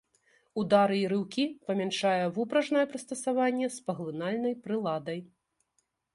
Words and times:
Удары 0.59 0.95
і 0.99 1.03
рыўкі 1.11 1.45
памяншае 1.67 2.23
вупражнае 2.39 2.85
прыстасаванне 2.95 3.67
з 3.75 3.85
паглынальнай 3.91 4.53
прыладай. 4.67 5.19